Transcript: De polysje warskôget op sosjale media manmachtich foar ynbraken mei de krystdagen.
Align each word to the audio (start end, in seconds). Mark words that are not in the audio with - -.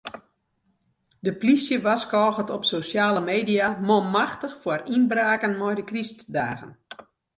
De 1.25 1.31
polysje 1.39 1.77
warskôget 1.87 2.49
op 2.55 2.63
sosjale 2.71 3.21
media 3.31 3.67
manmachtich 3.87 4.55
foar 4.61 4.81
ynbraken 4.95 5.53
mei 5.59 5.73
de 5.79 5.83
krystdagen. 5.89 6.71